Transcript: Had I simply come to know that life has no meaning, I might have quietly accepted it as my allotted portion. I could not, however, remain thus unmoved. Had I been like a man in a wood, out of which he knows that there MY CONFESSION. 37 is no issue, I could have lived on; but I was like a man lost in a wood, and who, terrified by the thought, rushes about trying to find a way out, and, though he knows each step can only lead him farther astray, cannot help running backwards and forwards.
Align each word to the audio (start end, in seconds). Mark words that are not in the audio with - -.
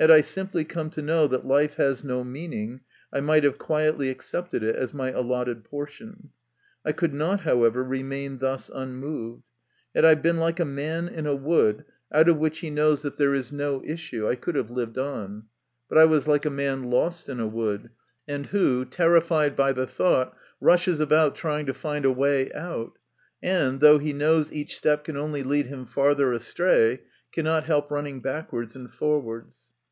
Had 0.00 0.10
I 0.10 0.22
simply 0.22 0.64
come 0.64 0.88
to 0.92 1.02
know 1.02 1.26
that 1.26 1.44
life 1.44 1.74
has 1.74 2.02
no 2.02 2.24
meaning, 2.24 2.80
I 3.12 3.20
might 3.20 3.44
have 3.44 3.58
quietly 3.58 4.08
accepted 4.08 4.62
it 4.62 4.74
as 4.74 4.94
my 4.94 5.10
allotted 5.12 5.62
portion. 5.62 6.30
I 6.86 6.92
could 6.92 7.12
not, 7.12 7.40
however, 7.40 7.84
remain 7.84 8.38
thus 8.38 8.70
unmoved. 8.74 9.42
Had 9.94 10.06
I 10.06 10.14
been 10.14 10.38
like 10.38 10.58
a 10.58 10.64
man 10.64 11.06
in 11.06 11.26
a 11.26 11.34
wood, 11.36 11.84
out 12.10 12.30
of 12.30 12.38
which 12.38 12.60
he 12.60 12.70
knows 12.70 13.02
that 13.02 13.18
there 13.18 13.28
MY 13.32 13.36
CONFESSION. 13.36 13.58
37 13.58 13.84
is 13.84 13.86
no 13.88 13.92
issue, 13.92 14.26
I 14.26 14.34
could 14.36 14.54
have 14.54 14.70
lived 14.70 14.96
on; 14.96 15.44
but 15.86 15.98
I 15.98 16.06
was 16.06 16.26
like 16.26 16.46
a 16.46 16.50
man 16.50 16.84
lost 16.84 17.28
in 17.28 17.38
a 17.38 17.46
wood, 17.46 17.90
and 18.26 18.46
who, 18.46 18.86
terrified 18.86 19.54
by 19.54 19.74
the 19.74 19.86
thought, 19.86 20.34
rushes 20.62 20.98
about 20.98 21.34
trying 21.36 21.66
to 21.66 21.74
find 21.74 22.06
a 22.06 22.10
way 22.10 22.50
out, 22.54 22.92
and, 23.42 23.80
though 23.80 23.98
he 23.98 24.14
knows 24.14 24.50
each 24.50 24.78
step 24.78 25.04
can 25.04 25.18
only 25.18 25.42
lead 25.42 25.66
him 25.66 25.84
farther 25.84 26.32
astray, 26.32 27.02
cannot 27.32 27.64
help 27.64 27.90
running 27.90 28.20
backwards 28.20 28.74
and 28.74 28.90
forwards. 28.90 29.58